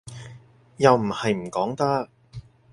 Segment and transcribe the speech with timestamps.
[0.77, 2.09] 又唔係唔講得